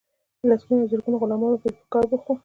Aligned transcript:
لسګونه 0.49 0.81
او 0.83 0.89
زرګونه 0.91 1.17
غلامان 1.21 1.51
به 1.53 1.57
پکې 1.63 1.79
په 1.81 1.87
کار 1.93 2.05
بوخت 2.09 2.25
وو. 2.27 2.33